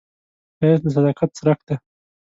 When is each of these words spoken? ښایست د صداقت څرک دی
ښایست 0.57 0.83
د 0.83 0.87
صداقت 0.95 1.29
څرک 1.37 1.59
دی 1.67 1.75